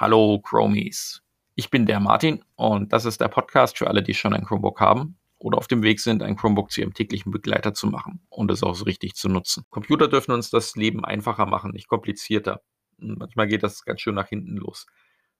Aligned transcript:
Hallo 0.00 0.40
Chromies. 0.40 1.20
Ich 1.56 1.68
bin 1.68 1.84
der 1.84 2.00
Martin 2.00 2.42
und 2.56 2.90
das 2.90 3.04
ist 3.04 3.20
der 3.20 3.28
Podcast 3.28 3.76
für 3.76 3.88
alle, 3.88 4.02
die 4.02 4.14
schon 4.14 4.32
ein 4.32 4.46
Chromebook 4.46 4.80
haben 4.80 5.18
oder 5.36 5.58
auf 5.58 5.68
dem 5.68 5.82
Weg 5.82 6.00
sind, 6.00 6.22
ein 6.22 6.36
Chromebook 6.36 6.70
zu 6.70 6.80
ihrem 6.80 6.94
täglichen 6.94 7.30
Begleiter 7.30 7.74
zu 7.74 7.86
machen 7.86 8.22
und 8.30 8.50
es 8.50 8.62
auch 8.62 8.74
so 8.74 8.86
richtig 8.86 9.12
zu 9.12 9.28
nutzen. 9.28 9.66
Computer 9.68 10.08
dürfen 10.08 10.32
uns 10.32 10.48
das 10.48 10.74
Leben 10.74 11.04
einfacher 11.04 11.44
machen, 11.44 11.72
nicht 11.72 11.86
komplizierter. 11.86 12.62
manchmal 12.96 13.46
geht 13.46 13.62
das 13.62 13.84
ganz 13.84 14.00
schön 14.00 14.14
nach 14.14 14.28
hinten 14.28 14.56
los. 14.56 14.86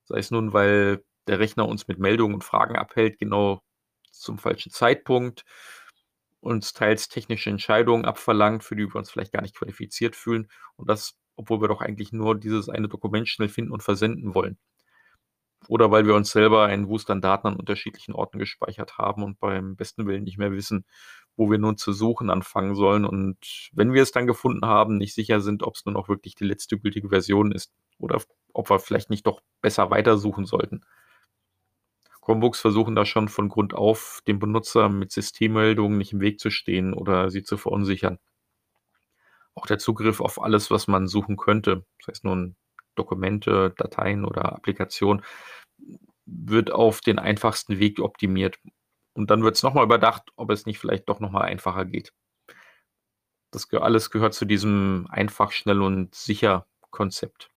Sei 0.05 0.19
es 0.19 0.31
nun, 0.31 0.53
weil 0.53 1.05
der 1.27 1.39
Rechner 1.39 1.67
uns 1.67 1.89
mit 1.89 1.99
Meldungen 1.99 2.35
und 2.35 2.45
Fragen 2.45 2.77
abhält, 2.77 3.19
genau 3.19 3.63
zum 4.11 4.37
falschen 4.37 4.73
Zeitpunkt, 4.73 5.47
uns 6.41 6.75
teils 6.75 7.09
technische 7.09 7.49
Entscheidungen 7.49 8.05
abverlangt, 8.05 8.63
für 8.63 8.77
die 8.77 8.87
wir 8.87 8.97
uns 8.97 9.11
vielleicht 9.11 9.33
gar 9.33 9.41
nicht 9.41 9.57
qualifiziert 9.57 10.17
fühlen 10.17 10.49
und 10.77 10.91
das, 10.91 11.19
obwohl 11.41 11.63
wir 11.63 11.69
doch 11.69 11.81
eigentlich 11.81 12.13
nur 12.13 12.39
dieses 12.39 12.69
eine 12.69 12.89
Dokument 12.89 13.29
schnell 13.29 13.49
finden 13.49 13.73
und 13.73 13.83
versenden 13.83 14.35
wollen. 14.35 14.59
Oder 15.69 15.91
weil 15.91 16.07
wir 16.07 16.15
uns 16.15 16.31
selber 16.31 16.67
einen 16.67 16.89
Wust 16.89 17.11
an 17.11 17.21
Daten 17.21 17.47
an 17.49 17.57
unterschiedlichen 17.57 18.15
Orten 18.15 18.39
gespeichert 18.39 18.99
haben 18.99 19.23
und 19.23 19.41
beim 19.41 19.77
besten 19.77 20.07
Willen 20.07 20.25
nicht 20.25 20.39
mehr 20.39 20.53
wissen, 20.53 20.85
wo 21.37 21.51
wir 21.51 21.59
nun 21.59 21.79
zu 21.79 21.93
suchen 21.93 22.29
anfangen 22.29 22.75
sollen 22.75 23.07
und 23.07 23.71
wenn 23.73 23.95
wir 23.95 24.03
es 24.03 24.13
dann 24.13 24.27
gefunden 24.27 24.67
haben, 24.67 24.99
nicht 24.99 25.15
sicher 25.15 25.41
sind, 25.41 25.63
ob 25.63 25.77
es 25.77 25.87
nun 25.87 25.97
auch 25.97 26.09
wirklich 26.09 26.35
die 26.35 26.45
letzte 26.45 26.79
gültige 26.79 27.09
Version 27.09 27.53
ist 27.53 27.73
oder 27.99 28.21
ob 28.53 28.69
wir 28.69 28.79
vielleicht 28.79 29.09
nicht 29.09 29.27
doch 29.27 29.41
besser 29.63 29.91
weitersuchen 29.91 30.45
sollten. 30.45 30.83
Chromebooks 32.21 32.61
versuchen 32.61 32.95
da 32.95 33.07
schon 33.07 33.29
von 33.29 33.49
Grund 33.49 33.73
auf, 33.73 34.21
dem 34.29 34.39
Benutzer 34.39 34.91
mit 34.91 35.13
Systemmeldungen 35.13 35.97
nicht 35.97 36.13
im 36.13 36.21
Weg 36.21 36.39
zu 36.39 36.51
stehen 36.51 36.93
oder 36.93 37.31
sie 37.31 37.43
zu 37.43 37.57
verunsichern. 37.57 38.19
Auch 39.61 39.67
der 39.67 39.79
Zugriff 39.79 40.23
auf 40.23 40.41
alles, 40.41 40.71
was 40.71 40.89
man 40.89 41.07
suchen 41.07 41.37
könnte, 41.37 41.85
das 41.99 42.09
heißt 42.09 42.25
nun 42.25 42.57
Dokumente, 42.95 43.75
Dateien 43.77 44.25
oder 44.25 44.55
Applikationen, 44.55 45.23
wird 46.25 46.71
auf 46.71 47.03
den 47.03 47.19
einfachsten 47.19 47.79
Weg 47.79 48.01
optimiert. 48.01 48.59
Und 49.13 49.31
dann 49.31 49.43
wird 49.43 49.57
es 49.57 49.63
nochmal 49.63 49.85
überdacht, 49.85 50.31
ob 50.37 50.51
es 50.51 50.65
nicht 50.65 50.79
vielleicht 50.79 51.11
doch 51.11 51.21
nochmal 51.21 51.43
einfacher 51.43 51.85
geht. 51.85 52.15
Das 53.51 53.71
alles 53.73 54.11
gehört 54.11 54.33
zu 54.33 54.47
diesem 54.47 55.07
einfach, 55.11 55.53
schnell 55.53 55.83
und 55.83 56.15
sicher 56.15 56.67
Konzept. 56.91 57.51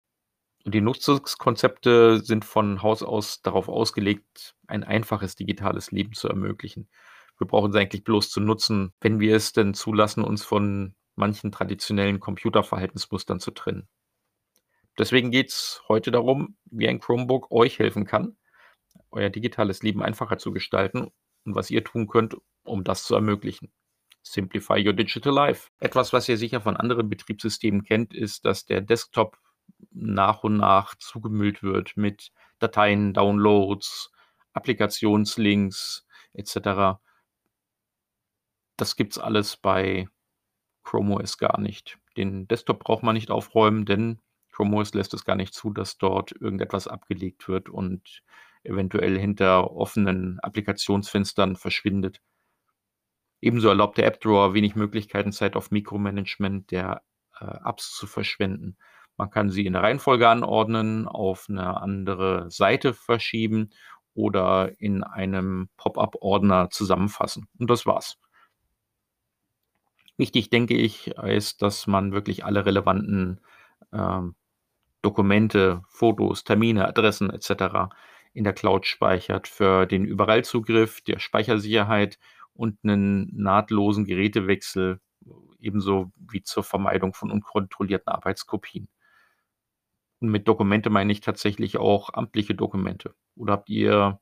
Die 0.65 0.81
Nutzungskonzepte 0.81 2.19
sind 2.19 2.43
von 2.43 2.81
Haus 2.81 3.01
aus 3.01 3.41
darauf 3.41 3.69
ausgelegt, 3.69 4.55
ein 4.67 4.83
einfaches 4.83 5.37
digitales 5.37 5.91
Leben 5.91 6.13
zu 6.13 6.27
ermöglichen. 6.27 6.89
Wir 7.37 7.47
brauchen 7.47 7.71
es 7.71 7.77
eigentlich 7.77 8.03
bloß 8.03 8.29
zu 8.29 8.41
nutzen, 8.41 8.91
wenn 8.99 9.21
wir 9.21 9.37
es 9.37 9.53
denn 9.53 9.73
zulassen, 9.73 10.25
uns 10.25 10.43
von 10.43 10.95
manchen 11.15 11.51
traditionellen 11.51 12.19
Computerverhaltensmustern 12.19 13.39
zu 13.39 13.51
trennen. 13.51 13.87
Deswegen 14.97 15.31
geht 15.31 15.49
es 15.49 15.81
heute 15.87 16.11
darum, 16.11 16.55
wie 16.65 16.87
ein 16.87 16.99
Chromebook 16.99 17.51
euch 17.51 17.79
helfen 17.79 18.05
kann, 18.05 18.37
euer 19.11 19.29
digitales 19.29 19.81
Leben 19.81 20.03
einfacher 20.03 20.37
zu 20.37 20.51
gestalten 20.51 21.11
und 21.45 21.55
was 21.55 21.71
ihr 21.71 21.83
tun 21.83 22.07
könnt, 22.07 22.35
um 22.63 22.83
das 22.83 23.03
zu 23.03 23.15
ermöglichen. 23.15 23.71
Simplify 24.21 24.85
Your 24.85 24.93
Digital 24.93 25.33
Life. 25.33 25.69
Etwas, 25.79 26.13
was 26.13 26.29
ihr 26.29 26.37
sicher 26.37 26.61
von 26.61 26.77
anderen 26.77 27.09
Betriebssystemen 27.09 27.83
kennt, 27.83 28.13
ist, 28.13 28.45
dass 28.45 28.65
der 28.65 28.81
Desktop 28.81 29.37
nach 29.91 30.43
und 30.43 30.57
nach 30.57 30.95
zugemüllt 30.95 31.61
wird 31.61 31.97
mit 31.97 32.31
Dateien, 32.59 33.13
Downloads, 33.13 34.11
Applikationslinks 34.53 36.07
etc. 36.33 36.99
Das 38.77 38.95
gibt 38.95 39.13
es 39.13 39.19
alles 39.19 39.57
bei 39.57 40.07
Chrome 40.83 41.15
OS 41.15 41.37
gar 41.37 41.59
nicht. 41.59 41.97
Den 42.17 42.47
Desktop 42.47 42.79
braucht 42.79 43.03
man 43.03 43.15
nicht 43.15 43.31
aufräumen, 43.31 43.85
denn 43.85 44.19
Chrome 44.51 44.77
OS 44.77 44.93
lässt 44.93 45.13
es 45.13 45.25
gar 45.25 45.35
nicht 45.35 45.53
zu, 45.53 45.71
dass 45.71 45.97
dort 45.97 46.31
irgendetwas 46.31 46.87
abgelegt 46.87 47.47
wird 47.47 47.69
und 47.69 48.23
eventuell 48.63 49.17
hinter 49.19 49.71
offenen 49.71 50.39
Applikationsfenstern 50.39 51.55
verschwindet. 51.55 52.21
Ebenso 53.41 53.67
erlaubt 53.67 53.97
der 53.97 54.05
App 54.05 54.21
Drawer 54.21 54.53
wenig 54.53 54.75
Möglichkeiten, 54.75 55.33
Zeit 55.33 55.55
auf 55.55 55.71
Mikromanagement 55.71 56.71
der 56.71 57.01
äh, 57.39 57.45
Apps 57.65 57.93
zu 57.95 58.07
verschwenden. 58.07 58.77
Man 59.17 59.29
kann 59.29 59.49
sie 59.49 59.65
in 59.65 59.73
der 59.73 59.83
Reihenfolge 59.83 60.29
anordnen, 60.29 61.07
auf 61.07 61.47
eine 61.49 61.81
andere 61.81 62.49
Seite 62.49 62.93
verschieben 62.93 63.71
oder 64.13 64.79
in 64.79 65.03
einem 65.03 65.69
Pop-up-Ordner 65.77 66.69
zusammenfassen. 66.69 67.47
Und 67.59 67.69
das 67.69 67.85
war's. 67.85 68.17
Wichtig, 70.17 70.49
denke 70.49 70.75
ich, 70.75 71.07
ist, 71.17 71.61
dass 71.61 71.87
man 71.87 72.11
wirklich 72.11 72.45
alle 72.45 72.65
relevanten 72.65 73.41
ähm, 73.91 74.35
Dokumente, 75.01 75.83
Fotos, 75.89 76.43
Termine, 76.43 76.87
Adressen 76.87 77.29
etc. 77.29 77.89
in 78.33 78.43
der 78.43 78.53
Cloud 78.53 78.85
speichert 78.87 79.47
für 79.47 79.85
den 79.85 80.05
Überallzugriff, 80.05 81.01
der 81.01 81.19
Speichersicherheit 81.19 82.19
und 82.53 82.79
einen 82.83 83.29
nahtlosen 83.35 84.05
Gerätewechsel, 84.05 84.99
ebenso 85.59 86.11
wie 86.17 86.43
zur 86.43 86.63
Vermeidung 86.63 87.13
von 87.13 87.31
unkontrollierten 87.31 88.13
Arbeitskopien. 88.13 88.87
Und 90.21 90.29
mit 90.29 90.47
Dokumente 90.47 90.89
meine 90.89 91.11
ich 91.11 91.21
tatsächlich 91.21 91.77
auch 91.77 92.13
amtliche 92.13 92.55
Dokumente. 92.55 93.13
Oder 93.35 93.53
habt 93.53 93.69
ihr 93.69 94.19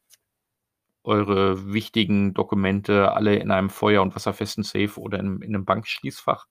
eure 1.03 1.73
wichtigen 1.73 2.33
Dokumente 2.33 3.11
alle 3.11 3.35
in 3.35 3.51
einem 3.51 3.69
feuer- 3.69 4.01
und 4.01 4.15
wasserfesten 4.15 4.63
Safe 4.63 4.99
oder 4.99 5.19
in, 5.19 5.41
in 5.41 5.55
einem 5.55 5.65
Bankschließfach? 5.65 6.47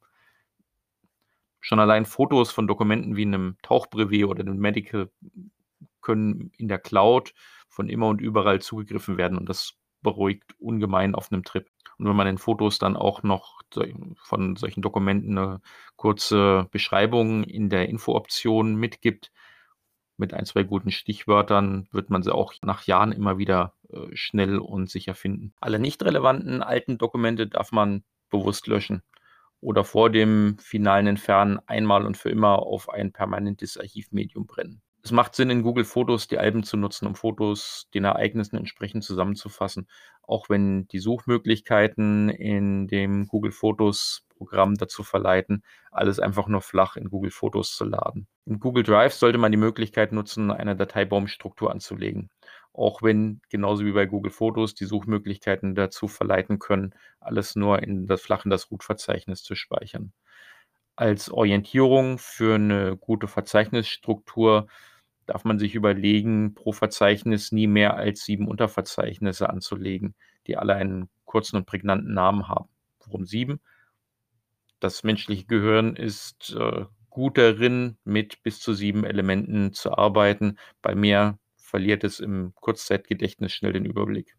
Schon 1.61 1.81
allein 1.81 2.07
Fotos 2.07 2.51
von 2.51 2.67
Dokumenten 2.67 3.17
wie 3.17 3.23
einem 3.23 3.57
Tauchbrevet 3.63 4.25
oder 4.25 4.41
einem 4.41 4.59
Medical 4.59 5.11
können 6.01 6.53
in 6.57 6.69
der 6.69 6.79
Cloud 6.79 7.35
von 7.69 7.89
immer 7.89 8.09
und 8.09 8.21
überall 8.21 8.61
zugegriffen 8.61 9.19
werden 9.19 9.39
und 9.39 9.49
das 9.49 9.75
beruhigt 10.03 10.55
ungemein 10.59 11.15
auf 11.15 11.31
einem 11.31 11.45
Trip. 11.45 11.69
Und 11.99 12.09
wenn 12.09 12.17
man 12.17 12.27
in 12.27 12.39
Fotos 12.39 12.79
dann 12.79 12.97
auch 12.97 13.23
noch 13.23 13.61
von 14.23 14.57
solchen 14.57 14.81
Dokumenten 14.81 15.37
eine 15.37 15.61
kurze 15.97 16.67
Beschreibung 16.71 17.45
in 17.45 17.69
der 17.69 17.89
Infooption 17.89 18.77
mitgibt, 18.77 19.31
mit 20.17 20.35
ein, 20.35 20.47
zwei 20.47 20.63
guten 20.63 20.91
Stichwörtern, 20.91 21.89
wird 21.93 22.11
man 22.11 22.23
sie 22.23 22.35
auch 22.35 22.55
nach 22.63 22.87
Jahren 22.87 23.13
immer 23.13 23.39
wieder 23.39 23.75
schnell 24.13 24.59
und 24.59 24.91
sicher 24.91 25.15
finden. 25.15 25.53
Alle 25.61 25.79
nicht 25.79 26.03
relevanten 26.03 26.63
alten 26.63 26.99
Dokumente 26.99 27.47
darf 27.47 27.73
man 27.73 28.05
bewusst 28.31 28.67
löschen 28.67 29.03
oder 29.61 29.85
vor 29.85 30.11
dem 30.11 30.57
finalen 30.59 31.07
Entfernen 31.07 31.59
einmal 31.67 32.07
und 32.07 32.17
für 32.17 32.31
immer 32.31 32.61
auf 32.61 32.89
ein 32.89 33.13
permanentes 33.13 33.77
Archivmedium 33.77 34.47
brennen. 34.47 34.83
Es 35.03 35.13
macht 35.13 35.35
Sinn, 35.35 35.49
in 35.49 35.63
Google 35.63 35.85
Fotos 35.85 36.29
die 36.29 36.39
Alben 36.39 36.63
zu 36.63 36.77
nutzen, 36.77 37.07
um 37.07 37.15
Fotos 37.15 37.89
den 37.95 38.05
Ereignissen 38.05 38.57
entsprechend 38.57 39.03
zusammenzufassen. 39.03 39.89
Auch 40.23 40.51
wenn 40.51 40.87
die 40.89 40.99
Suchmöglichkeiten 40.99 42.29
in 42.29 42.87
dem 42.87 43.27
Google 43.27 43.53
Fotos 43.53 44.27
Programm 44.37 44.75
dazu 44.77 45.03
verleiten, 45.03 45.63
alles 45.91 46.19
einfach 46.19 46.49
nur 46.49 46.63
flach 46.63 46.97
in 46.97 47.11
Google 47.11 47.31
Fotos 47.31 47.75
zu 47.75 47.85
laden. 47.85 48.27
In 48.47 48.59
Google 48.59 48.83
Drive 48.83 49.15
sollte 49.15 49.39
man 49.39 49.53
die 49.53 49.59
Möglichkeit 49.59 50.13
nutzen, 50.13 50.51
eine 50.51 50.77
Dateibaumstruktur 50.77 51.71
anzulegen. 51.71 52.31
Auch 52.73 53.03
wenn, 53.03 53.41
genauso 53.49 53.85
wie 53.85 53.93
bei 53.93 54.07
Google 54.07 54.31
Fotos, 54.31 54.75
die 54.75 54.85
Suchmöglichkeiten 54.85 55.75
dazu 55.75 56.09
verleiten 56.09 56.59
können, 56.59 56.95
alles 57.19 57.57
nur 57.57 57.83
in 57.83 58.07
das 58.07 58.23
flach 58.23 58.45
das 58.47 58.71
Root-Verzeichnis 58.71 59.43
zu 59.43 59.55
speichern. 59.55 60.13
Als 60.97 61.31
Orientierung 61.31 62.19
für 62.19 62.55
eine 62.55 62.97
gute 62.97 63.27
Verzeichnisstruktur 63.27 64.69
darf 65.27 65.45
man 65.45 65.59
sich 65.59 65.75
überlegen, 65.75 66.55
pro 66.55 66.73
Verzeichnis 66.73 67.53
nie 67.53 67.67
mehr 67.67 67.97
als 67.97 68.25
sieben 68.25 68.49
Unterverzeichnisse 68.49 69.49
anzulegen, 69.49 70.15
die 70.47 70.57
alle 70.57 70.75
einen 70.75 71.09
kurzen 71.25 71.57
und 71.57 71.67
prägnanten 71.67 72.13
Namen 72.13 72.49
haben. 72.49 72.69
Warum 73.07 73.25
sieben? 73.25 73.61
Das 74.81 75.05
menschliche 75.05 75.47
Gehirn 75.47 75.95
ist 75.97 76.55
äh, 76.59 76.85
gut 77.11 77.39
darin, 77.39 77.97
mit 78.05 78.43
bis 78.43 78.61
zu 78.61 78.73
sieben 78.73 79.05
Elementen 79.05 79.73
zu 79.73 79.97
arbeiten. 79.97 80.59
Bei 80.83 80.95
mehr 80.95 81.39
verliert 81.71 82.05
es 82.05 82.21
im 82.21 82.53
Kurzzeitgedächtnis 82.57 83.53
schnell 83.53 83.73
den 83.73 83.87
Überblick. 83.87 84.37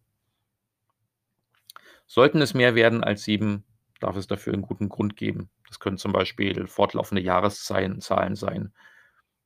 Sollten 2.05 2.41
es 2.41 2.53
mehr 2.53 2.75
werden 2.75 3.03
als 3.03 3.23
sieben, 3.23 3.63
darf 3.99 4.17
es 4.17 4.27
dafür 4.27 4.53
einen 4.53 4.63
guten 4.63 4.89
Grund 4.89 5.15
geben. 5.15 5.49
Das 5.67 5.79
können 5.79 5.97
zum 5.97 6.11
Beispiel 6.11 6.67
fortlaufende 6.67 7.21
Jahreszahlen 7.21 8.01
sein 8.01 8.73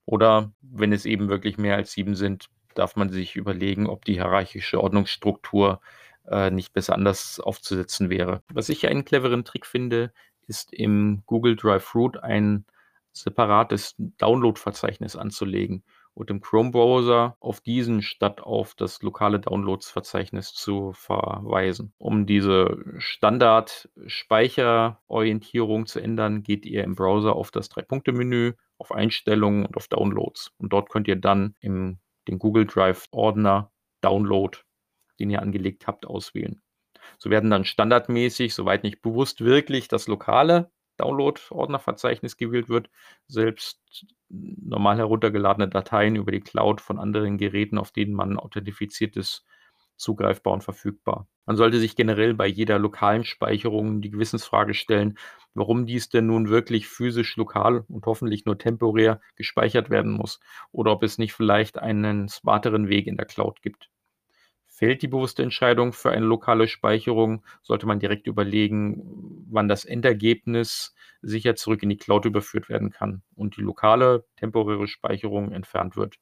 oder 0.05 0.51
wenn 0.61 0.93
es 0.93 1.05
eben 1.05 1.29
wirklich 1.29 1.57
mehr 1.57 1.75
als 1.75 1.91
sieben 1.91 2.15
sind, 2.15 2.49
darf 2.75 2.95
man 2.95 3.09
sich 3.09 3.35
überlegen, 3.35 3.87
ob 3.87 4.05
die 4.05 4.13
hierarchische 4.13 4.81
Ordnungsstruktur 4.81 5.81
äh, 6.27 6.51
nicht 6.51 6.73
besser 6.73 6.93
anders 6.95 7.39
aufzusetzen 7.39 8.09
wäre. 8.09 8.43
Was 8.51 8.69
ich 8.69 8.87
einen 8.87 9.05
cleveren 9.05 9.45
Trick 9.45 9.65
finde, 9.65 10.13
ist 10.47 10.73
im 10.73 11.23
Google 11.25 11.55
Drive 11.55 11.95
Root 11.95 12.17
ein 12.17 12.65
separates 13.13 13.95
Download-Verzeichnis 13.97 15.15
anzulegen 15.15 15.83
und 16.15 16.31
im 16.31 16.41
Chrome-Browser 16.41 17.37
auf 17.39 17.61
diesen 17.61 18.01
statt 18.01 18.41
auf 18.41 18.73
das 18.73 19.03
lokale 19.03 19.39
Downloads-Verzeichnis 19.39 20.53
zu 20.53 20.93
verweisen. 20.93 21.93
Um 21.97 22.25
diese 22.25 22.83
Standard-Speicherorientierung 22.97 25.85
zu 25.85 25.99
ändern, 25.99 26.41
geht 26.41 26.65
ihr 26.65 26.83
im 26.83 26.95
Browser 26.95 27.35
auf 27.35 27.51
das 27.51 27.69
Drei-Punkte-Menü, 27.69 28.53
auf 28.77 28.91
Einstellungen 28.91 29.65
und 29.65 29.77
auf 29.77 29.87
Downloads. 29.87 30.51
Und 30.57 30.73
dort 30.73 30.89
könnt 30.89 31.07
ihr 31.07 31.17
dann 31.17 31.55
im 31.59 31.99
den 32.27 32.39
Google 32.39 32.65
Drive-Ordner 32.65 33.71
Download, 34.01 34.57
den 35.19 35.29
ihr 35.29 35.41
angelegt 35.41 35.87
habt, 35.87 36.05
auswählen. 36.05 36.61
So 37.17 37.29
werden 37.29 37.51
dann 37.51 37.65
standardmäßig, 37.65 38.55
soweit 38.55 38.83
nicht 38.83 39.01
bewusst 39.01 39.41
wirklich, 39.41 39.87
das 39.87 40.07
lokale 40.07 40.71
Download-Ordnerverzeichnis 40.97 42.37
gewählt 42.37 42.69
wird, 42.69 42.89
selbst 43.27 44.05
normal 44.29 44.97
heruntergeladene 44.97 45.67
Dateien 45.69 46.15
über 46.15 46.31
die 46.31 46.41
Cloud 46.41 46.81
von 46.81 46.99
anderen 46.99 47.37
Geräten, 47.37 47.77
auf 47.77 47.91
denen 47.91 48.13
man 48.13 48.37
authentifiziert 48.37 49.15
ist, 49.17 49.45
zugreifbar 49.97 50.53
und 50.53 50.63
verfügbar. 50.63 51.27
Man 51.45 51.57
sollte 51.57 51.79
sich 51.79 51.95
generell 51.95 52.33
bei 52.33 52.47
jeder 52.47 52.79
lokalen 52.79 53.23
Speicherung 53.23 54.01
die 54.01 54.09
Gewissensfrage 54.09 54.73
stellen, 54.73 55.17
warum 55.53 55.85
dies 55.85 56.09
denn 56.09 56.25
nun 56.25 56.49
wirklich 56.49 56.87
physisch 56.87 57.37
lokal 57.37 57.85
und 57.87 58.05
hoffentlich 58.05 58.45
nur 58.45 58.57
temporär 58.57 59.21
gespeichert 59.35 59.89
werden 59.89 60.11
muss 60.11 60.39
oder 60.71 60.91
ob 60.91 61.03
es 61.03 61.17
nicht 61.17 61.33
vielleicht 61.33 61.77
einen 61.77 62.27
smarteren 62.27 62.89
Weg 62.89 63.07
in 63.07 63.17
der 63.17 63.25
Cloud 63.25 63.61
gibt. 63.61 63.89
Fehlt 64.77 65.01
die 65.01 65.07
bewusste 65.07 65.41
Entscheidung 65.41 65.93
für 65.93 66.11
eine 66.11 66.25
lokale 66.25 66.67
Speicherung, 66.67 67.45
sollte 67.61 67.85
man 67.85 67.99
direkt 68.01 68.27
überlegen, 68.27 69.45
wann 69.49 69.69
das 69.69 69.85
Endergebnis 69.85 70.93
sicher 71.21 71.55
zurück 71.55 71.81
in 71.81 71.87
die 71.87 71.97
Cloud 71.97 72.25
überführt 72.25 72.67
werden 72.67 72.89
kann 72.89 73.21
und 73.35 73.55
die 73.55 73.61
lokale 73.61 74.25
temporäre 74.35 74.87
Speicherung 74.87 75.53
entfernt 75.53 75.95
wird. 75.95 76.17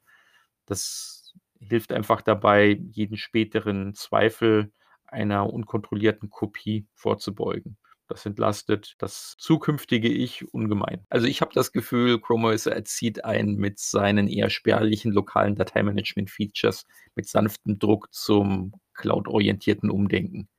Das 0.67 1.33
hilft 1.59 1.91
einfach 1.91 2.21
dabei, 2.21 2.79
jeden 2.91 3.17
späteren 3.17 3.95
Zweifel 3.95 4.71
einer 5.07 5.51
unkontrollierten 5.51 6.29
Kopie 6.29 6.85
vorzubeugen. 6.93 7.77
Das 8.07 8.25
entlastet 8.25 8.95
das 8.99 9.35
zukünftige 9.37 10.09
Ich 10.09 10.53
ungemein. 10.53 11.05
Also 11.09 11.25
ich 11.25 11.41
habe 11.41 11.51
das 11.53 11.71
Gefühl, 11.71 12.19
Chrome 12.19 12.49
OS 12.49 12.65
erzieht 12.65 13.23
einen 13.23 13.55
mit 13.55 13.79
seinen 13.79 14.27
eher 14.27 14.49
spärlichen 14.49 15.11
lokalen 15.11 15.55
Dateimanagement-Features 15.55 16.85
mit 17.15 17.27
sanftem 17.27 17.79
Druck 17.79 18.13
zum 18.13 18.73
cloud-orientierten 18.93 19.89
Umdenken. 19.89 20.49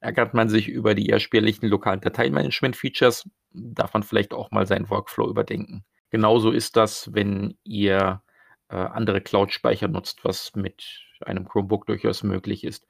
Ärgert 0.00 0.34
man 0.34 0.50
sich 0.50 0.68
über 0.68 0.94
die 0.94 1.06
eher 1.06 1.20
spärlichen 1.20 1.68
lokalen 1.68 2.02
Dateimanagement-Features, 2.02 3.28
darf 3.52 3.94
man 3.94 4.02
vielleicht 4.02 4.34
auch 4.34 4.50
mal 4.50 4.66
seinen 4.66 4.90
Workflow 4.90 5.28
überdenken. 5.30 5.84
Genauso 6.10 6.50
ist 6.50 6.76
das, 6.76 7.14
wenn 7.14 7.56
ihr 7.64 8.22
äh, 8.68 8.76
andere 8.76 9.22
Cloud-Speicher 9.22 9.88
nutzt, 9.88 10.24
was 10.24 10.54
mit 10.54 10.84
einem 11.20 11.48
Chromebook 11.48 11.86
durchaus 11.86 12.22
möglich 12.22 12.64
ist. 12.64 12.86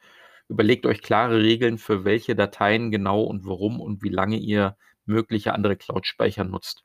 Überlegt 0.48 0.86
euch 0.86 1.02
klare 1.02 1.42
Regeln, 1.42 1.78
für 1.78 2.04
welche 2.04 2.34
Dateien 2.34 2.90
genau 2.90 3.22
und 3.22 3.46
warum 3.46 3.80
und 3.80 4.02
wie 4.02 4.10
lange 4.10 4.36
ihr 4.36 4.76
mögliche 5.06 5.54
andere 5.54 5.76
Cloud-Speicher 5.76 6.44
nutzt. 6.44 6.84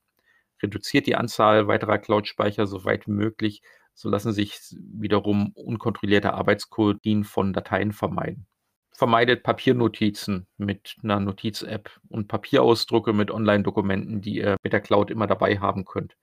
Reduziert 0.62 1.08
die 1.08 1.16
Anzahl 1.16 1.68
weiterer 1.68 1.98
Cloud-Speicher 1.98 2.68
so 2.68 2.86
weit 2.86 3.08
möglich, 3.08 3.62
so 3.94 4.10
lassen 4.10 4.32
sich 4.32 4.60
wiederum 4.72 5.52
unkontrollierte 5.56 6.34
Arbeitskopien 6.34 7.24
von 7.24 7.54
Dateien 7.54 7.92
vermeiden. 7.92 8.46
Vermeidet 8.92 9.44
Papiernotizen 9.44 10.48
mit 10.58 10.98
einer 11.04 11.20
Notiz-App 11.20 11.90
und 12.10 12.28
Papierausdrucke 12.28 13.14
mit 13.14 13.32
Online-Dokumenten, 13.32 14.22
die 14.22 14.38
ihr 14.38 14.58
mit 14.64 14.74
der 14.74 14.82
Cloud 14.82 15.12
immer 15.12 15.28
dabei 15.28 15.60
haben 15.60 15.86
könnt. 15.86 16.18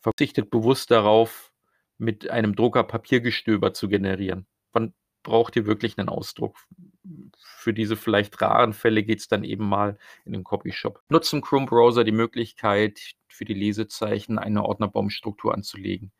Verzichtet 0.00 0.50
bewusst 0.50 0.90
darauf, 0.90 1.52
mit 1.98 2.30
einem 2.30 2.56
Drucker 2.56 2.84
Papiergestöber 2.84 3.72
zu 3.72 3.88
generieren. 3.88 4.46
Wann 4.72 4.92
braucht 5.22 5.56
ihr 5.56 5.66
wirklich 5.66 5.98
einen 5.98 6.08
Ausdruck. 6.08 6.56
Für 7.38 7.72
diese 7.72 7.96
vielleicht 7.96 8.40
raren 8.40 8.72
Fälle 8.72 9.02
geht 9.02 9.20
es 9.20 9.28
dann 9.28 9.44
eben 9.44 9.68
mal 9.68 9.98
in 10.24 10.32
den 10.32 10.44
Copyshop. 10.44 11.02
Nutzt 11.08 11.32
im 11.32 11.42
Chrome-Browser 11.42 12.04
die 12.04 12.12
Möglichkeit, 12.12 13.14
für 13.28 13.44
die 13.44 13.54
Lesezeichen 13.54 14.38
eine 14.38 14.64
Ordnerbaumstruktur 14.64 15.54
anzulegen. 15.54 16.12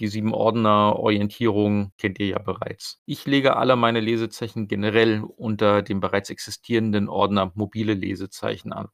Die 0.00 0.08
sieben 0.08 0.34
Ordner-Orientierung 0.34 1.92
kennt 1.98 2.18
ihr 2.18 2.26
ja 2.26 2.38
bereits. 2.38 3.00
Ich 3.06 3.26
lege 3.26 3.56
alle 3.56 3.76
meine 3.76 4.00
Lesezeichen 4.00 4.66
generell 4.66 5.22
unter 5.22 5.82
dem 5.82 6.00
bereits 6.00 6.30
existierenden 6.30 7.08
Ordner 7.08 7.52
mobile 7.54 7.94
Lesezeichen 7.94 8.72
an. 8.72 8.88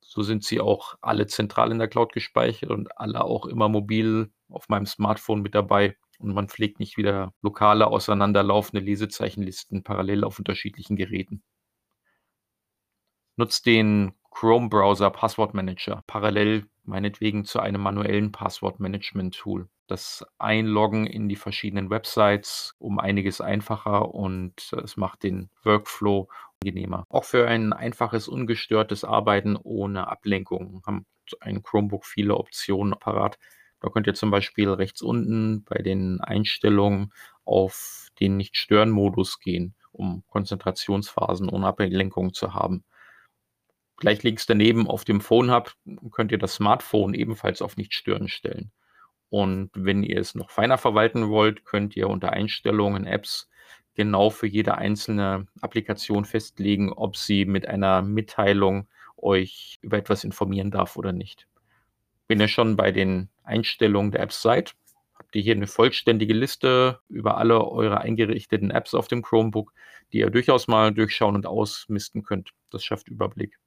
So 0.00 0.22
sind 0.22 0.42
sie 0.44 0.60
auch 0.60 0.96
alle 1.00 1.28
zentral 1.28 1.70
in 1.70 1.78
der 1.78 1.88
Cloud 1.88 2.12
gespeichert 2.12 2.70
und 2.70 2.98
alle 2.98 3.24
auch 3.24 3.46
immer 3.46 3.68
mobil 3.68 4.32
auf 4.50 4.68
meinem 4.68 4.86
Smartphone 4.86 5.40
mit 5.40 5.54
dabei 5.54 5.96
und 6.22 6.34
man 6.34 6.48
pflegt 6.48 6.80
nicht 6.80 6.96
wieder 6.96 7.32
lokale, 7.42 7.86
auseinanderlaufende 7.86 8.84
Lesezeichenlisten 8.84 9.82
parallel 9.82 10.24
auf 10.24 10.38
unterschiedlichen 10.38 10.96
Geräten. 10.96 11.42
Nutzt 13.36 13.66
den 13.66 14.12
Chrome-Browser 14.30 15.10
Passwortmanager 15.10 16.02
parallel 16.06 16.66
meinetwegen 16.84 17.44
zu 17.44 17.60
einem 17.60 17.80
manuellen 17.80 18.32
Passwortmanagement-Tool. 18.32 19.68
Das 19.86 20.24
Einloggen 20.38 21.06
in 21.06 21.28
die 21.28 21.36
verschiedenen 21.36 21.90
Websites 21.90 22.74
um 22.78 22.98
einiges 22.98 23.40
einfacher 23.40 24.14
und 24.14 24.72
es 24.82 24.96
macht 24.96 25.22
den 25.22 25.50
Workflow 25.64 26.28
angenehmer. 26.62 27.04
Auch 27.08 27.24
für 27.24 27.46
ein 27.46 27.72
einfaches, 27.72 28.28
ungestörtes 28.28 29.04
Arbeiten 29.04 29.56
ohne 29.56 30.08
Ablenkung 30.08 30.82
haben 30.86 31.06
ein 31.40 31.62
Chromebook 31.62 32.04
viele 32.04 32.36
Optionen 32.36 32.98
parat. 32.98 33.38
Da 33.82 33.90
könnt 33.90 34.06
ihr 34.06 34.14
zum 34.14 34.30
Beispiel 34.30 34.70
rechts 34.70 35.02
unten 35.02 35.64
bei 35.64 35.82
den 35.82 36.20
Einstellungen 36.20 37.12
auf 37.44 38.08
den 38.20 38.36
Nicht-Stören-Modus 38.36 39.40
gehen, 39.40 39.74
um 39.90 40.22
Konzentrationsphasen 40.28 41.48
ohne 41.48 41.66
Ablenkung 41.66 42.32
zu 42.32 42.54
haben. 42.54 42.84
Gleich 43.96 44.22
links 44.22 44.46
daneben 44.46 44.86
auf 44.86 45.04
dem 45.04 45.20
Phone-Hub 45.20 45.74
könnt 46.12 46.30
ihr 46.30 46.38
das 46.38 46.54
Smartphone 46.54 47.14
ebenfalls 47.14 47.60
auf 47.60 47.76
Nicht-Stören 47.76 48.28
stellen. 48.28 48.70
Und 49.30 49.70
wenn 49.74 50.04
ihr 50.04 50.20
es 50.20 50.36
noch 50.36 50.50
feiner 50.50 50.78
verwalten 50.78 51.28
wollt, 51.28 51.64
könnt 51.64 51.96
ihr 51.96 52.08
unter 52.08 52.32
Einstellungen 52.32 53.04
Apps 53.04 53.50
genau 53.94 54.30
für 54.30 54.46
jede 54.46 54.76
einzelne 54.78 55.46
Applikation 55.60 56.24
festlegen, 56.24 56.92
ob 56.92 57.16
sie 57.16 57.46
mit 57.46 57.66
einer 57.66 58.02
Mitteilung 58.02 58.86
euch 59.16 59.78
über 59.82 59.98
etwas 59.98 60.22
informieren 60.22 60.70
darf 60.70 60.96
oder 60.96 61.12
nicht. 61.12 61.48
Wenn 62.28 62.40
ihr 62.40 62.48
schon 62.48 62.76
bei 62.76 62.92
den 62.92 63.28
Einstellungen 63.44 64.12
der 64.12 64.20
Apps 64.20 64.42
seid, 64.42 64.74
habt 65.14 65.34
ihr 65.36 65.42
hier 65.42 65.54
eine 65.54 65.66
vollständige 65.66 66.34
Liste 66.34 67.00
über 67.08 67.38
alle 67.38 67.64
eure 67.66 68.00
eingerichteten 68.00 68.70
Apps 68.70 68.94
auf 68.94 69.08
dem 69.08 69.22
Chromebook, 69.22 69.72
die 70.12 70.18
ihr 70.18 70.30
durchaus 70.30 70.68
mal 70.68 70.92
durchschauen 70.92 71.34
und 71.34 71.46
ausmisten 71.46 72.22
könnt. 72.22 72.50
Das 72.70 72.84
schafft 72.84 73.08
Überblick. 73.08 73.58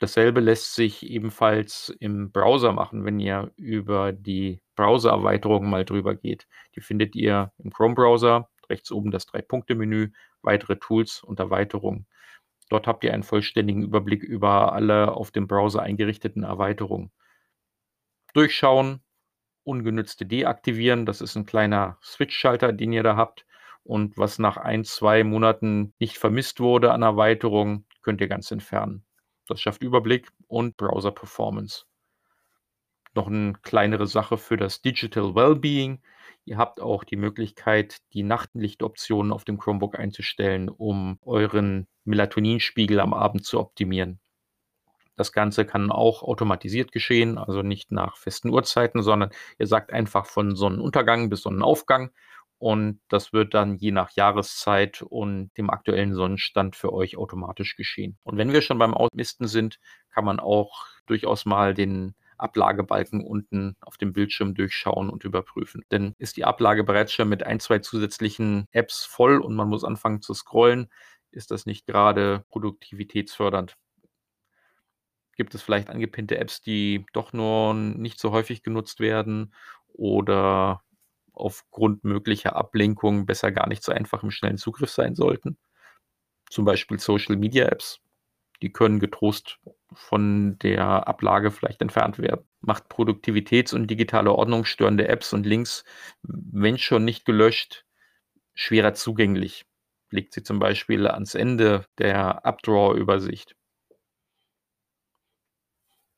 Dasselbe 0.00 0.40
lässt 0.40 0.74
sich 0.74 1.08
ebenfalls 1.08 1.94
im 2.00 2.30
Browser 2.30 2.72
machen, 2.72 3.04
wenn 3.04 3.18
ihr 3.18 3.52
über 3.56 4.12
die 4.12 4.60
Browser-Erweiterung 4.76 5.68
mal 5.68 5.84
drüber 5.84 6.14
geht. 6.14 6.46
Die 6.76 6.80
findet 6.80 7.16
ihr 7.16 7.52
im 7.58 7.72
Chrome-Browser, 7.72 8.48
rechts 8.70 8.92
oben 8.92 9.10
das 9.10 9.26
Drei-Punkte-Menü, 9.26 10.10
weitere 10.42 10.76
Tools 10.76 11.22
und 11.22 11.40
Erweiterungen. 11.40 12.06
Dort 12.68 12.86
habt 12.86 13.02
ihr 13.02 13.12
einen 13.12 13.22
vollständigen 13.22 13.82
Überblick 13.82 14.22
über 14.22 14.72
alle 14.72 15.12
auf 15.12 15.30
dem 15.30 15.48
Browser 15.48 15.82
eingerichteten 15.82 16.44
Erweiterungen 16.44 17.10
durchschauen, 18.32 19.02
ungenützte 19.64 20.26
deaktivieren. 20.26 21.06
Das 21.06 21.20
ist 21.20 21.36
ein 21.36 21.46
kleiner 21.46 21.98
Switch-Schalter, 22.02 22.72
den 22.72 22.92
ihr 22.92 23.02
da 23.02 23.16
habt. 23.16 23.46
Und 23.84 24.18
was 24.18 24.38
nach 24.38 24.56
ein, 24.56 24.84
zwei 24.84 25.24
Monaten 25.24 25.94
nicht 25.98 26.18
vermisst 26.18 26.60
wurde 26.60 26.92
an 26.92 27.02
Erweiterungen, 27.02 27.86
könnt 28.02 28.20
ihr 28.20 28.28
ganz 28.28 28.50
entfernen. 28.50 29.04
Das 29.46 29.60
schafft 29.60 29.82
Überblick 29.82 30.28
und 30.46 30.76
Browser-Performance. 30.76 31.86
Noch 33.14 33.28
eine 33.28 33.54
kleinere 33.62 34.06
Sache 34.06 34.36
für 34.36 34.56
das 34.56 34.82
Digital 34.82 35.34
Wellbeing. 35.34 36.02
Ihr 36.44 36.58
habt 36.58 36.80
auch 36.80 37.04
die 37.04 37.16
Möglichkeit, 37.16 37.98
die 38.12 38.22
Nachtlichtoptionen 38.22 39.32
auf 39.32 39.44
dem 39.44 39.58
Chromebook 39.58 39.98
einzustellen, 39.98 40.68
um 40.68 41.18
euren 41.22 41.88
Melatoninspiegel 42.04 43.00
am 43.00 43.14
Abend 43.14 43.44
zu 43.44 43.58
optimieren. 43.58 44.20
Das 45.18 45.32
Ganze 45.32 45.66
kann 45.66 45.90
auch 45.90 46.22
automatisiert 46.22 46.92
geschehen, 46.92 47.38
also 47.38 47.62
nicht 47.62 47.90
nach 47.90 48.16
festen 48.16 48.50
Uhrzeiten, 48.50 49.02
sondern 49.02 49.30
ihr 49.58 49.66
sagt 49.66 49.92
einfach 49.92 50.26
von 50.26 50.54
Sonnenuntergang 50.56 51.28
bis 51.28 51.42
Sonnenaufgang 51.42 52.10
und 52.58 53.00
das 53.08 53.32
wird 53.32 53.54
dann 53.54 53.76
je 53.76 53.92
nach 53.92 54.10
Jahreszeit 54.10 55.02
und 55.02 55.50
dem 55.56 55.70
aktuellen 55.70 56.14
Sonnenstand 56.14 56.74
für 56.74 56.92
euch 56.92 57.16
automatisch 57.16 57.76
geschehen. 57.76 58.18
Und 58.24 58.36
wenn 58.36 58.52
wir 58.52 58.62
schon 58.62 58.78
beim 58.78 58.94
Ausmisten 58.94 59.46
sind, 59.46 59.78
kann 60.10 60.24
man 60.24 60.40
auch 60.40 60.86
durchaus 61.06 61.46
mal 61.46 61.72
den 61.72 62.14
Ablagebalken 62.36 63.24
unten 63.24 63.76
auf 63.80 63.96
dem 63.96 64.12
Bildschirm 64.12 64.54
durchschauen 64.54 65.08
und 65.10 65.24
überprüfen. 65.24 65.84
Denn 65.90 66.14
ist 66.18 66.36
die 66.36 66.44
Ablage 66.44 66.84
bereits 66.84 67.12
schon 67.12 67.28
mit 67.28 67.44
ein, 67.44 67.60
zwei 67.60 67.78
zusätzlichen 67.78 68.66
Apps 68.72 69.04
voll 69.04 69.38
und 69.38 69.54
man 69.54 69.68
muss 69.68 69.84
anfangen 69.84 70.22
zu 70.22 70.34
scrollen, 70.34 70.88
ist 71.30 71.50
das 71.50 71.66
nicht 71.66 71.86
gerade 71.86 72.44
produktivitätsfördernd 72.48 73.76
Gibt 75.38 75.54
es 75.54 75.62
vielleicht 75.62 75.88
angepinnte 75.90 76.38
Apps, 76.38 76.60
die 76.62 77.06
doch 77.14 77.32
nur 77.32 77.72
nicht 77.74 78.20
so 78.20 78.32
häufig 78.32 78.62
genutzt 78.64 79.00
werden 79.00 79.54
oder 79.88 80.82
aufgrund 81.32 82.04
möglicher 82.04 82.56
Ablenkungen 82.56 83.24
besser 83.26 83.52
gar 83.52 83.68
nicht 83.68 83.84
so 83.84 83.92
einfach 83.92 84.24
im 84.24 84.32
schnellen 84.32 84.58
Zugriff 84.58 84.90
sein 84.90 85.14
sollten? 85.14 85.56
Zum 86.50 86.64
Beispiel 86.64 86.98
Social 86.98 87.36
Media 87.36 87.66
Apps. 87.66 88.00
Die 88.62 88.72
können 88.72 89.00
getrost 89.00 89.60
von 89.94 90.58
der 90.60 91.08
Ablage 91.08 91.50
vielleicht 91.52 91.82
entfernt 91.82 92.18
werden. 92.18 92.46
Macht 92.60 92.88
Produktivitäts- 92.90 93.74
und 93.74 93.88
digitale 93.90 94.32
Ordnung 94.32 94.64
störende 94.64 95.08
Apps 95.08 95.32
und 95.34 95.46
Links, 95.46 95.84
wenn 96.22 96.78
schon 96.78 97.04
nicht 97.04 97.24
gelöscht, 97.26 97.84
schwerer 98.54 98.94
zugänglich. 98.94 99.66
Legt 100.10 100.34
sie 100.34 100.44
zum 100.44 100.60
Beispiel 100.60 101.08
ans 101.08 101.34
Ende 101.36 101.86
der 101.98 102.46
Updraw-Übersicht. 102.46 103.56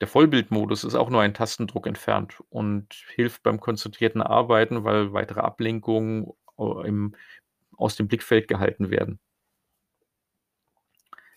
Der 0.01 0.07
Vollbildmodus 0.07 0.83
ist 0.83 0.95
auch 0.95 1.11
nur 1.11 1.21
ein 1.21 1.35
Tastendruck 1.35 1.85
entfernt 1.85 2.41
und 2.49 2.87
hilft 3.13 3.43
beim 3.43 3.59
konzentrierten 3.59 4.23
Arbeiten, 4.23 4.83
weil 4.83 5.13
weitere 5.13 5.41
Ablenkungen 5.41 6.27
äh, 6.57 6.87
im, 6.87 7.15
aus 7.77 7.95
dem 7.95 8.07
Blickfeld 8.07 8.47
gehalten 8.47 8.89
werden. 8.89 9.19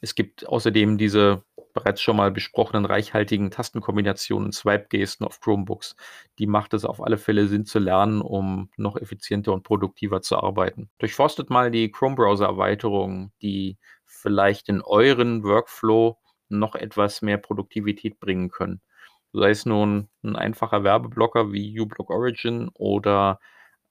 Es 0.00 0.14
gibt 0.14 0.48
außerdem 0.48 0.96
diese 0.96 1.44
bereits 1.74 2.00
schon 2.00 2.16
mal 2.16 2.30
besprochenen 2.30 2.86
reichhaltigen 2.86 3.50
Tastenkombinationen 3.50 4.52
Swipe-Gesten 4.52 5.26
auf 5.26 5.40
Chromebooks. 5.40 5.96
Die 6.38 6.46
macht 6.46 6.72
es 6.72 6.86
auf 6.86 7.02
alle 7.02 7.18
Fälle 7.18 7.48
Sinn 7.48 7.66
zu 7.66 7.78
lernen, 7.78 8.22
um 8.22 8.70
noch 8.78 8.96
effizienter 8.96 9.52
und 9.52 9.62
produktiver 9.62 10.22
zu 10.22 10.38
arbeiten. 10.38 10.88
Durchforstet 10.98 11.50
mal 11.50 11.70
die 11.70 11.90
Chrome-Browser-Erweiterungen, 11.90 13.32
die 13.42 13.76
vielleicht 14.06 14.68
in 14.70 14.80
euren 14.80 15.42
Workflow 15.42 16.16
noch 16.58 16.74
etwas 16.74 17.22
mehr 17.22 17.38
Produktivität 17.38 18.20
bringen 18.20 18.50
können. 18.50 18.80
Sei 19.32 19.50
es 19.50 19.66
nun 19.66 20.08
ein 20.22 20.36
einfacher 20.36 20.84
Werbeblocker 20.84 21.52
wie 21.52 21.80
uBlock 21.80 22.10
Origin 22.10 22.70
oder 22.74 23.40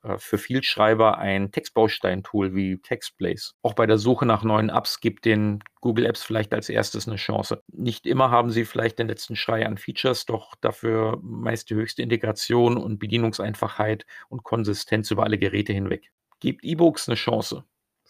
äh, 0.03 0.17
für 0.17 0.37
Vielschreiber 0.37 1.17
ein 1.17 1.51
Textbaustein-Tool 1.51 2.53
wie 2.55 2.77
TextBlaze. 2.81 3.53
Auch 3.61 3.73
bei 3.73 3.85
der 3.85 3.97
Suche 3.97 4.25
nach 4.25 4.43
neuen 4.43 4.69
Apps 4.69 4.99
gibt 4.99 5.25
den 5.25 5.63
Google 5.81 6.05
Apps 6.05 6.23
vielleicht 6.23 6.53
als 6.53 6.69
erstes 6.69 7.07
eine 7.07 7.17
Chance. 7.17 7.63
Nicht 7.67 8.05
immer 8.05 8.29
haben 8.31 8.51
sie 8.51 8.65
vielleicht 8.65 8.99
den 8.99 9.07
letzten 9.07 9.35
Schrei 9.35 9.65
an 9.65 9.77
Features, 9.77 10.25
doch 10.25 10.55
dafür 10.61 11.19
meist 11.21 11.69
die 11.69 11.75
höchste 11.75 12.01
Integration 12.01 12.77
und 12.77 12.99
Bedienungseinfachheit 12.99 14.05
und 14.29 14.43
Konsistenz 14.43 15.11
über 15.11 15.23
alle 15.23 15.37
Geräte 15.37 15.73
hinweg. 15.73 16.11
Gebt 16.39 16.63
E-Books 16.63 17.07
eine 17.07 17.15
Chance. 17.15 17.63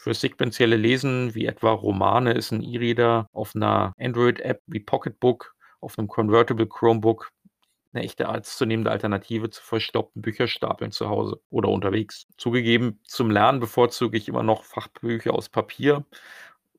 Für 0.04 0.14
sequenzielle 0.14 0.76
Lesen 0.76 1.34
wie 1.34 1.46
etwa 1.46 1.72
Romane 1.72 2.34
ist 2.34 2.52
ein 2.52 2.62
E-Reader 2.62 3.30
auf 3.32 3.56
einer 3.56 3.94
Android-App 3.98 4.62
wie 4.68 4.82
Pocketbook, 4.82 5.56
auf 5.80 5.98
einem 5.98 6.10
Convertible 6.10 6.68
Chromebook 6.68 7.30
eine 7.94 8.04
echte 8.04 8.26
ernstzunehmende 8.26 8.92
Alternative 8.92 9.50
zu 9.50 9.64
verstaubten 9.64 10.22
Bücherstapeln 10.22 10.92
zu 10.92 11.08
Hause 11.08 11.40
oder 11.50 11.70
unterwegs. 11.70 12.26
Zugegeben, 12.38 13.00
zum 13.06 13.32
Lernen 13.32 13.62
bevorzuge 13.62 14.18
ich 14.18 14.28
immer 14.28 14.44
noch 14.44 14.66
Fachbücher 14.66 15.34
aus 15.34 15.48
Papier, 15.48 16.06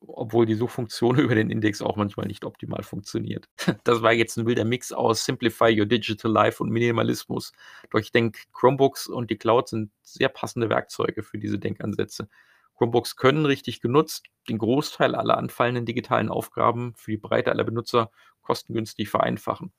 obwohl 0.05 0.45
die 0.45 0.53
Suchfunktion 0.53 1.17
über 1.17 1.33
den 1.33 1.49
Index 1.49 1.81
auch 1.81 1.95
manchmal 1.95 2.27
nicht 2.27 2.45
optimal 2.45 2.83
funktioniert. 2.83 3.49
Das 3.85 4.03
war 4.03 4.13
jetzt 4.13 4.37
ein 4.37 4.45
wilder 4.45 4.65
Mix 4.65 4.91
aus 4.91 5.25
Simplify 5.25 5.75
Your 5.75 5.87
Digital 5.87 6.31
Life 6.31 6.61
und 6.61 6.69
Minimalismus. 6.69 7.53
Doch 7.89 7.99
ich 7.99 8.11
denke, 8.11 8.41
Chromebooks 8.53 9.07
und 9.07 9.31
die 9.31 9.37
Cloud 9.39 9.67
sind 9.69 9.89
sehr 10.03 10.29
passende 10.29 10.69
Werkzeuge 10.69 11.23
für 11.23 11.39
diese 11.39 11.57
Denkansätze. 11.57 12.29
Chromebooks 12.77 13.15
können 13.15 13.45
richtig 13.45 13.81
genutzt 13.81 14.25
den 14.49 14.57
Großteil 14.57 15.15
aller 15.15 15.37
anfallenden 15.37 15.85
digitalen 15.85 16.29
Aufgaben 16.29 16.93
für 16.95 17.11
die 17.11 17.17
Breite 17.17 17.51
aller 17.51 17.63
Benutzer 17.63 18.11
kostengünstig 18.41 19.09
vereinfachen. 19.09 19.73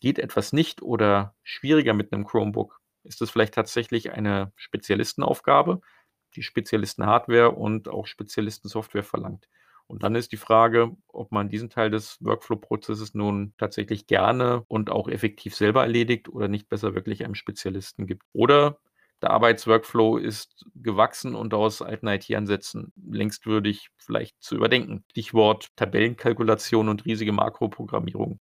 Geht 0.00 0.18
etwas 0.18 0.52
nicht 0.52 0.82
oder 0.82 1.34
schwieriger 1.42 1.92
mit 1.92 2.12
einem 2.12 2.26
Chromebook, 2.26 2.80
ist 3.04 3.20
es 3.22 3.30
vielleicht 3.30 3.54
tatsächlich 3.54 4.12
eine 4.12 4.52
Spezialistenaufgabe, 4.56 5.80
die 6.36 6.42
Spezialisten-Hardware 6.42 7.50
und 7.50 7.88
auch 7.88 8.06
Spezialisten-Software 8.06 9.02
verlangt. 9.02 9.48
Und 9.86 10.04
dann 10.04 10.14
ist 10.14 10.30
die 10.30 10.36
Frage, 10.36 10.96
ob 11.08 11.32
man 11.32 11.48
diesen 11.48 11.68
Teil 11.68 11.90
des 11.90 12.18
Workflow-Prozesses 12.20 13.14
nun 13.14 13.54
tatsächlich 13.58 14.06
gerne 14.06 14.64
und 14.68 14.88
auch 14.88 15.08
effektiv 15.08 15.56
selber 15.56 15.82
erledigt 15.82 16.28
oder 16.28 16.46
nicht 16.46 16.68
besser 16.68 16.94
wirklich 16.94 17.24
einem 17.24 17.34
Spezialisten 17.34 18.06
gibt. 18.06 18.22
Oder 18.32 18.78
der 19.22 19.30
Arbeitsworkflow 19.30 20.16
ist 20.16 20.64
gewachsen 20.74 21.34
und 21.34 21.52
aus 21.52 21.82
alten 21.82 22.08
IT-Ansätzen 22.08 22.92
längstwürdig 23.10 23.90
vielleicht 23.96 24.42
zu 24.42 24.56
überdenken. 24.56 25.04
Stichwort 25.10 25.68
Tabellenkalkulation 25.76 26.88
und 26.88 27.04
riesige 27.04 27.32
Makroprogrammierung. 27.32 28.40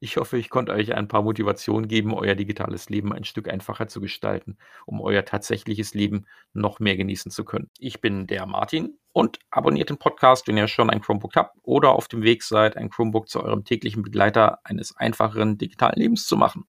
Ich 0.00 0.16
hoffe, 0.16 0.38
ich 0.38 0.48
konnte 0.48 0.72
euch 0.72 0.94
ein 0.94 1.08
paar 1.08 1.22
Motivationen 1.22 1.88
geben, 1.88 2.14
euer 2.14 2.36
digitales 2.36 2.88
Leben 2.88 3.12
ein 3.12 3.24
Stück 3.24 3.48
einfacher 3.48 3.88
zu 3.88 4.00
gestalten, 4.00 4.56
um 4.86 5.00
euer 5.00 5.24
tatsächliches 5.24 5.92
Leben 5.92 6.26
noch 6.52 6.78
mehr 6.78 6.96
genießen 6.96 7.32
zu 7.32 7.44
können. 7.44 7.68
Ich 7.78 8.00
bin 8.00 8.28
der 8.28 8.46
Martin 8.46 8.96
und 9.12 9.40
abonniert 9.50 9.90
den 9.90 9.98
Podcast, 9.98 10.46
wenn 10.46 10.56
ihr 10.56 10.68
schon 10.68 10.90
ein 10.90 11.00
Chromebook 11.00 11.34
habt 11.34 11.58
oder 11.62 11.90
auf 11.90 12.06
dem 12.06 12.22
Weg 12.22 12.44
seid, 12.44 12.76
ein 12.76 12.90
Chromebook 12.90 13.28
zu 13.28 13.42
eurem 13.42 13.64
täglichen 13.64 14.02
Begleiter 14.02 14.60
eines 14.62 14.96
einfacheren 14.96 15.58
digitalen 15.58 15.98
Lebens 15.98 16.28
zu 16.28 16.36
machen. 16.36 16.64